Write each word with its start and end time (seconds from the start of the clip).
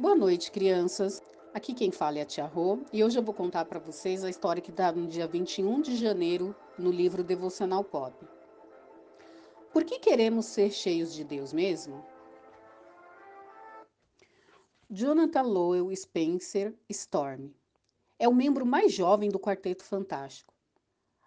Boa 0.00 0.14
noite, 0.14 0.52
crianças. 0.52 1.20
Aqui 1.52 1.74
quem 1.74 1.90
fala 1.90 2.18
é 2.18 2.22
a 2.22 2.24
Tia 2.24 2.46
Rô 2.46 2.78
e 2.92 3.02
hoje 3.02 3.18
eu 3.18 3.22
vou 3.22 3.34
contar 3.34 3.64
para 3.64 3.80
vocês 3.80 4.22
a 4.22 4.30
história 4.30 4.62
que 4.62 4.70
dá 4.70 4.92
no 4.92 5.08
dia 5.08 5.26
21 5.26 5.80
de 5.80 5.96
janeiro 5.96 6.54
no 6.78 6.92
livro 6.92 7.24
Devocional 7.24 7.82
Pop. 7.82 8.14
Por 9.72 9.82
que 9.82 9.98
queremos 9.98 10.46
ser 10.46 10.70
cheios 10.70 11.12
de 11.12 11.24
Deus 11.24 11.52
mesmo? 11.52 12.06
Jonathan 14.88 15.42
Lowell 15.42 15.96
Spencer 15.96 16.72
Storm 16.88 17.50
é 18.20 18.28
o 18.28 18.34
membro 18.34 18.64
mais 18.64 18.92
jovem 18.92 19.28
do 19.28 19.40
Quarteto 19.40 19.82
Fantástico. 19.82 20.54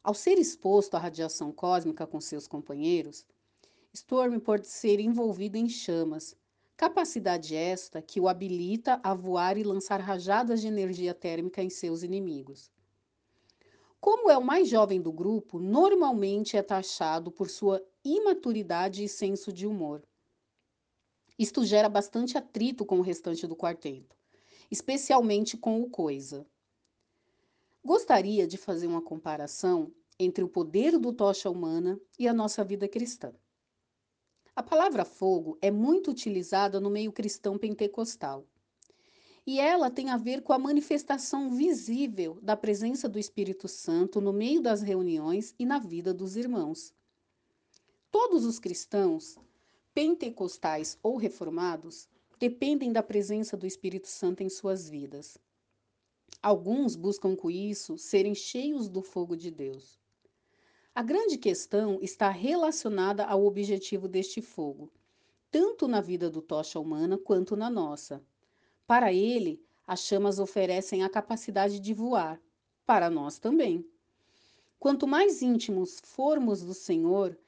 Ao 0.00 0.14
ser 0.14 0.38
exposto 0.38 0.94
à 0.94 1.00
radiação 1.00 1.50
cósmica 1.50 2.06
com 2.06 2.20
seus 2.20 2.46
companheiros, 2.46 3.26
Storm 3.92 4.38
pode 4.38 4.68
ser 4.68 5.00
envolvido 5.00 5.56
em 5.56 5.68
chamas 5.68 6.36
Capacidade 6.80 7.54
esta 7.54 8.00
que 8.00 8.18
o 8.18 8.26
habilita 8.26 8.98
a 9.02 9.12
voar 9.12 9.58
e 9.58 9.62
lançar 9.62 10.00
rajadas 10.00 10.62
de 10.62 10.66
energia 10.66 11.12
térmica 11.12 11.62
em 11.62 11.68
seus 11.68 12.02
inimigos. 12.02 12.70
Como 14.00 14.30
é 14.30 14.38
o 14.38 14.42
mais 14.42 14.66
jovem 14.66 14.98
do 14.98 15.12
grupo, 15.12 15.58
normalmente 15.58 16.56
é 16.56 16.62
taxado 16.62 17.30
por 17.30 17.50
sua 17.50 17.86
imaturidade 18.02 19.04
e 19.04 19.08
senso 19.10 19.52
de 19.52 19.66
humor. 19.66 20.02
Isto 21.38 21.66
gera 21.66 21.86
bastante 21.86 22.38
atrito 22.38 22.86
com 22.86 22.98
o 22.98 23.02
restante 23.02 23.46
do 23.46 23.54
quarteto, 23.54 24.16
especialmente 24.70 25.58
com 25.58 25.82
o 25.82 25.90
Coisa. 25.90 26.46
Gostaria 27.84 28.46
de 28.46 28.56
fazer 28.56 28.86
uma 28.86 29.02
comparação 29.02 29.92
entre 30.18 30.42
o 30.42 30.48
poder 30.48 30.98
do 30.98 31.12
tocha 31.12 31.50
humana 31.50 32.00
e 32.18 32.26
a 32.26 32.32
nossa 32.32 32.64
vida 32.64 32.88
cristã. 32.88 33.34
A 34.56 34.62
palavra 34.62 35.04
fogo 35.04 35.56
é 35.62 35.70
muito 35.70 36.10
utilizada 36.10 36.80
no 36.80 36.90
meio 36.90 37.12
cristão 37.12 37.56
pentecostal. 37.56 38.44
E 39.46 39.60
ela 39.60 39.90
tem 39.90 40.10
a 40.10 40.16
ver 40.16 40.42
com 40.42 40.52
a 40.52 40.58
manifestação 40.58 41.50
visível 41.50 42.38
da 42.42 42.56
presença 42.56 43.08
do 43.08 43.18
Espírito 43.18 43.68
Santo 43.68 44.20
no 44.20 44.32
meio 44.32 44.60
das 44.60 44.82
reuniões 44.82 45.54
e 45.58 45.64
na 45.64 45.78
vida 45.78 46.12
dos 46.12 46.36
irmãos. 46.36 46.92
Todos 48.10 48.44
os 48.44 48.58
cristãos, 48.58 49.38
pentecostais 49.94 50.98
ou 51.02 51.16
reformados, 51.16 52.08
dependem 52.38 52.92
da 52.92 53.02
presença 53.02 53.56
do 53.56 53.66
Espírito 53.66 54.08
Santo 54.08 54.42
em 54.42 54.48
suas 54.48 54.88
vidas. 54.88 55.38
Alguns 56.42 56.96
buscam 56.96 57.36
com 57.36 57.50
isso 57.50 57.96
serem 57.98 58.34
cheios 58.34 58.88
do 58.88 59.00
fogo 59.00 59.36
de 59.36 59.50
Deus. 59.50 59.99
A 60.92 61.04
grande 61.04 61.38
questão 61.38 62.00
está 62.02 62.30
relacionada 62.30 63.24
ao 63.24 63.46
objetivo 63.46 64.08
deste 64.08 64.42
fogo, 64.42 64.90
tanto 65.48 65.86
na 65.86 66.00
vida 66.00 66.28
do 66.28 66.42
tocha 66.42 66.80
humana 66.80 67.16
quanto 67.16 67.56
na 67.56 67.70
nossa. 67.70 68.20
Para 68.88 69.12
ele, 69.12 69.62
as 69.86 70.00
chamas 70.00 70.40
oferecem 70.40 71.04
a 71.04 71.08
capacidade 71.08 71.78
de 71.78 71.94
voar, 71.94 72.42
para 72.84 73.08
nós 73.08 73.38
também. 73.38 73.86
Quanto 74.80 75.06
mais 75.06 75.42
íntimos 75.42 76.00
formos 76.02 76.60
do 76.60 76.74
Senhor, 76.74 77.38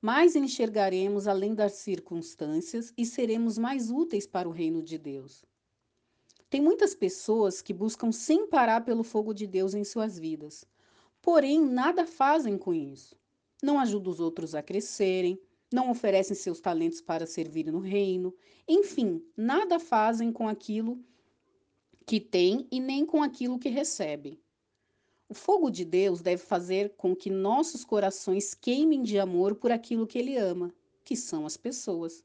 mais 0.00 0.36
enxergaremos 0.36 1.26
além 1.26 1.56
das 1.56 1.72
circunstâncias 1.72 2.94
e 2.96 3.04
seremos 3.04 3.58
mais 3.58 3.90
úteis 3.90 4.28
para 4.28 4.48
o 4.48 4.52
reino 4.52 4.80
de 4.80 4.96
Deus. 4.96 5.44
Tem 6.48 6.60
muitas 6.60 6.94
pessoas 6.94 7.60
que 7.60 7.74
buscam 7.74 8.12
sem 8.12 8.46
parar 8.46 8.84
pelo 8.84 9.02
fogo 9.02 9.34
de 9.34 9.46
Deus 9.46 9.74
em 9.74 9.82
suas 9.82 10.16
vidas 10.16 10.64
porém 11.22 11.64
nada 11.64 12.04
fazem 12.04 12.58
com 12.58 12.74
isso. 12.74 13.16
Não 13.62 13.78
ajudam 13.78 14.12
os 14.12 14.18
outros 14.18 14.54
a 14.54 14.62
crescerem, 14.62 15.40
não 15.72 15.90
oferecem 15.90 16.36
seus 16.36 16.60
talentos 16.60 17.00
para 17.00 17.26
servir 17.26 17.72
no 17.72 17.78
reino, 17.78 18.34
enfim, 18.68 19.24
nada 19.36 19.78
fazem 19.78 20.32
com 20.32 20.48
aquilo 20.48 21.02
que 22.04 22.20
têm 22.20 22.66
e 22.70 22.80
nem 22.80 23.06
com 23.06 23.22
aquilo 23.22 23.58
que 23.58 23.68
recebem. 23.68 24.38
O 25.28 25.34
fogo 25.34 25.70
de 25.70 25.84
Deus 25.84 26.20
deve 26.20 26.42
fazer 26.42 26.94
com 26.96 27.16
que 27.16 27.30
nossos 27.30 27.84
corações 27.84 28.52
queimem 28.52 29.02
de 29.02 29.18
amor 29.18 29.54
por 29.54 29.72
aquilo 29.72 30.06
que 30.06 30.18
Ele 30.18 30.36
ama, 30.36 30.74
que 31.04 31.16
são 31.16 31.46
as 31.46 31.56
pessoas. 31.56 32.22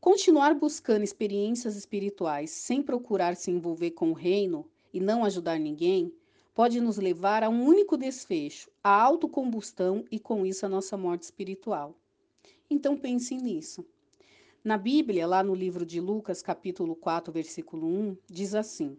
Continuar 0.00 0.54
buscando 0.54 1.04
experiências 1.04 1.76
espirituais 1.76 2.50
sem 2.50 2.82
procurar 2.82 3.36
se 3.36 3.50
envolver 3.50 3.92
com 3.92 4.10
o 4.10 4.14
reino 4.14 4.68
e 4.92 4.98
não 4.98 5.24
ajudar 5.24 5.58
ninguém 5.58 6.12
pode 6.56 6.80
nos 6.80 6.96
levar 6.96 7.44
a 7.44 7.50
um 7.50 7.66
único 7.66 7.98
desfecho, 7.98 8.70
a 8.82 8.88
autocombustão 8.88 10.06
e 10.10 10.18
com 10.18 10.46
isso 10.46 10.64
a 10.64 10.68
nossa 10.70 10.96
morte 10.96 11.24
espiritual. 11.24 11.94
Então 12.70 12.96
pensem 12.96 13.36
nisso. 13.42 13.84
Na 14.64 14.78
Bíblia, 14.78 15.26
lá 15.26 15.44
no 15.44 15.54
livro 15.54 15.84
de 15.84 16.00
Lucas, 16.00 16.40
capítulo 16.40 16.96
4, 16.96 17.30
versículo 17.30 17.86
1, 17.86 18.16
diz 18.26 18.54
assim: 18.54 18.96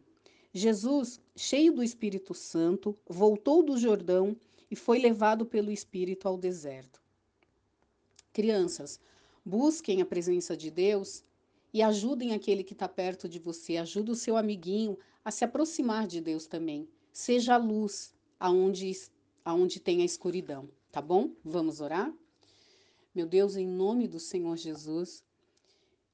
Jesus, 0.54 1.20
cheio 1.36 1.74
do 1.74 1.82
Espírito 1.82 2.32
Santo, 2.36 2.96
voltou 3.10 3.64
do 3.64 3.76
Jordão 3.76 4.38
e 4.70 4.76
foi 4.76 5.00
levado 5.00 5.44
pelo 5.44 5.72
Espírito 5.72 6.28
ao 6.28 6.38
deserto. 6.38 7.02
Crianças, 8.32 9.00
busquem 9.44 10.00
a 10.00 10.06
presença 10.06 10.56
de 10.56 10.70
Deus 10.70 11.24
e 11.74 11.82
ajudem 11.82 12.34
aquele 12.34 12.64
que 12.64 12.74
está 12.74 12.88
perto 12.88 13.28
de 13.28 13.40
você, 13.40 13.78
ajude 13.78 14.12
o 14.12 14.16
seu 14.16 14.38
amiguinho 14.38 14.96
a 15.26 15.32
se 15.32 15.44
aproximar 15.44 16.06
de 16.06 16.22
Deus 16.22 16.46
também 16.46 16.88
seja 17.18 17.56
a 17.56 17.58
luz 17.58 18.14
aonde, 18.40 18.92
aonde 19.44 19.80
tem 19.80 20.04
a 20.04 20.06
escuridão, 20.06 20.70
tá 20.92 21.02
bom? 21.02 21.32
Vamos 21.44 21.82
orar? 21.82 22.14
Meu 23.14 23.26
Deus, 23.26 23.56
em 23.56 23.68
nome 23.68 24.08
do 24.08 24.20
Senhor 24.20 24.56
Jesus, 24.56 25.24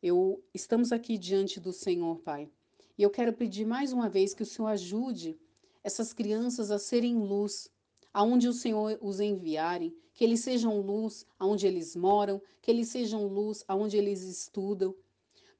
eu 0.01 0.41
estamos 0.53 0.93
aqui 0.93 1.17
diante 1.17 1.59
do 1.59 1.73
Senhor, 1.73 2.19
Pai. 2.19 2.49
E 2.97 3.03
eu 3.03 3.09
quero 3.09 3.33
pedir 3.33 3.65
mais 3.65 3.91
uma 3.91 4.07
vez 4.07 4.33
que 4.33 4.43
o 4.43 4.45
Senhor 4.45 4.69
ajude 4.69 5.37
essas 5.83 6.13
crianças 6.13 6.71
a 6.71 6.79
serem 6.79 7.17
luz, 7.17 7.69
aonde 8.13 8.47
o 8.47 8.53
Senhor 8.53 8.97
os 9.01 9.19
enviarem, 9.19 9.93
que 10.13 10.23
eles 10.23 10.39
sejam 10.39 10.79
luz 10.79 11.27
aonde 11.37 11.67
eles 11.67 11.97
moram, 11.97 12.41
que 12.61 12.71
eles 12.71 12.87
sejam 12.87 13.27
luz 13.27 13.61
aonde 13.67 13.97
eles 13.97 14.21
estudam. 14.23 14.95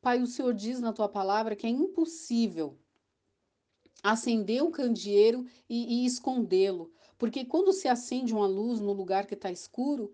Pai, 0.01 0.21
o 0.21 0.25
Senhor 0.25 0.53
diz 0.53 0.79
na 0.79 0.93
tua 0.93 1.09
palavra 1.09 1.53
que 1.53 1.67
é 1.67 1.69
impossível 1.69 2.79
acender 4.03 4.61
o 4.61 4.69
candeeiro 4.69 5.45
e, 5.69 6.03
e 6.03 6.05
escondê-lo. 6.05 6.91
Porque 7.17 7.45
quando 7.45 7.71
se 7.71 7.87
acende 7.87 8.33
uma 8.33 8.45
luz 8.45 8.81
no 8.81 8.91
lugar 8.91 9.25
que 9.25 9.33
está 9.33 9.49
escuro, 9.49 10.13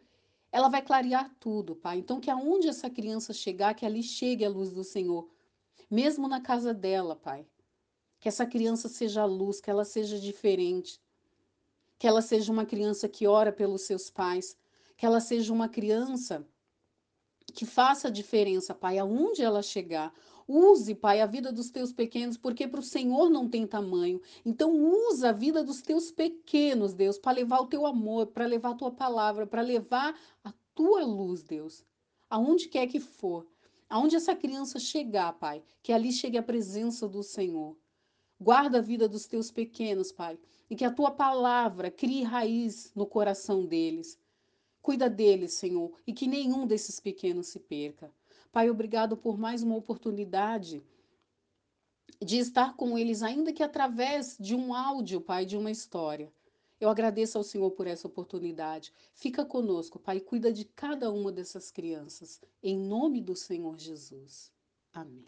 ela 0.52 0.70
vai 0.70 0.82
clarear 0.82 1.34
tudo, 1.40 1.76
Pai. 1.76 1.98
Então, 1.98 2.20
que 2.20 2.30
aonde 2.30 2.68
essa 2.68 2.90
criança 2.90 3.34
chegar, 3.34 3.74
que 3.74 3.86
ali 3.86 4.04
chegue 4.04 4.46
a 4.46 4.50
luz 4.50 4.72
do 4.72 4.84
Senhor. 4.84 5.28
Mesmo 5.90 6.28
na 6.28 6.40
casa 6.40 6.74
dela, 6.74 7.16
Pai. 7.16 7.48
Que 8.20 8.30
essa 8.30 8.46
criança 8.46 8.88
seja 8.88 9.22
a 9.22 9.26
luz, 9.26 9.60
que 9.60 9.70
ela 9.70 9.86
seja 9.86 10.20
diferente. 10.20 11.02
Que 11.98 12.08
ela 12.08 12.22
seja 12.22 12.52
uma 12.52 12.66
criança 12.66 13.10
que 13.10 13.28
ora 13.28 13.52
pelos 13.52 13.82
seus 13.82 14.10
pais. 14.10 14.56
Que 14.96 15.06
ela 15.06 15.20
seja 15.20 15.52
uma 15.52 15.68
criança 15.68 16.46
que 17.52 17.66
faça 17.66 18.08
a 18.08 18.12
diferença, 18.12 18.76
Pai, 18.76 19.00
aonde 19.00 19.42
ela 19.42 19.62
chegar. 19.62 20.14
Use, 20.52 20.96
Pai, 20.96 21.22
a 21.22 21.28
vida 21.28 21.52
dos 21.52 21.70
teus 21.70 21.94
pequenos, 21.94 22.36
porque 22.36 22.68
para 22.68 22.80
o 22.80 22.84
Senhor 22.84 23.30
não 23.30 23.48
tem 23.48 23.68
tamanho. 23.68 24.20
Então, 24.44 24.74
usa 24.74 25.30
a 25.30 25.32
vida 25.32 25.64
dos 25.64 25.80
teus 25.80 26.12
pequenos, 26.12 26.96
Deus, 26.96 27.20
para 27.20 27.34
levar 27.34 27.60
o 27.60 27.68
teu 27.68 27.86
amor, 27.86 28.26
para 28.26 28.48
levar 28.48 28.72
a 28.72 28.76
tua 28.76 28.90
palavra, 28.90 29.46
para 29.46 29.62
levar 29.62 30.20
a 30.44 30.52
tua 30.74 31.06
luz, 31.06 31.44
Deus. 31.44 31.86
Aonde 32.28 32.68
quer 32.68 32.88
que 32.88 33.00
for, 33.00 33.46
aonde 33.88 34.16
essa 34.16 34.36
criança 34.36 34.80
chegar, 34.80 35.34
Pai, 35.34 35.62
que 35.84 35.94
ali 35.94 36.12
chegue 36.12 36.40
a 36.40 36.42
presença 36.42 37.08
do 37.08 37.22
Senhor. 37.22 37.78
Guarda 38.42 38.80
a 38.80 38.82
vida 38.82 39.08
dos 39.08 39.28
teus 39.28 39.52
pequenos, 39.52 40.12
Pai, 40.12 40.40
e 40.68 40.76
que 40.76 40.84
a 40.84 40.92
tua 40.92 41.12
palavra 41.12 41.92
crie 41.92 42.24
raiz 42.24 42.92
no 42.96 43.06
coração 43.06 43.68
deles. 43.68 44.18
Cuida 44.82 45.08
deles, 45.08 45.54
Senhor, 45.54 45.92
e 46.08 46.12
que 46.12 46.26
nenhum 46.26 46.66
desses 46.66 47.00
pequenos 47.00 47.50
se 47.50 47.60
perca. 47.60 48.12
Pai, 48.52 48.70
obrigado 48.70 49.16
por 49.16 49.38
mais 49.38 49.62
uma 49.62 49.76
oportunidade 49.76 50.84
de 52.22 52.38
estar 52.38 52.76
com 52.76 52.98
eles, 52.98 53.22
ainda 53.22 53.54
que 53.54 53.64
através 53.64 54.36
de 54.40 54.56
um 54.56 54.74
áudio, 54.74 55.22
Pai, 55.22 55.46
de 55.46 55.56
uma 55.56 55.72
história. 55.72 56.32
Eu 56.80 56.90
agradeço 56.90 57.38
ao 57.38 57.44
Senhor 57.44 57.70
por 57.72 57.88
essa 57.88 58.08
oportunidade. 58.08 58.94
Fica 59.14 59.46
conosco, 59.46 60.00
Pai, 60.00 60.20
cuida 60.20 60.52
de 60.52 60.66
cada 60.66 61.12
uma 61.12 61.32
dessas 61.32 61.70
crianças. 61.70 62.42
Em 62.64 62.78
nome 62.78 63.22
do 63.22 63.36
Senhor 63.36 63.78
Jesus. 63.78 64.52
Amém. 64.94 65.26